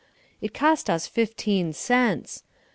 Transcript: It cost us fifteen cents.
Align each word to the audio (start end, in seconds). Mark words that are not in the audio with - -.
It 0.41 0.51
cost 0.55 0.89
us 0.89 1.05
fifteen 1.05 1.73
cents. 1.73 2.41